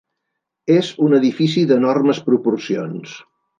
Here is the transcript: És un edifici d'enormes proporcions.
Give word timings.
És 0.75 0.89
un 1.09 1.17
edifici 1.17 1.67
d'enormes 1.73 2.25
proporcions. 2.31 3.17